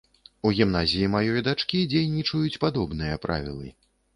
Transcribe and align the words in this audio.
У 0.47 0.53
гімназіі 0.59 1.09
маёй 1.17 1.43
дачкі 1.49 1.83
дзейнічаюць 1.93 2.61
падобныя 2.65 3.23
правілы. 3.29 3.67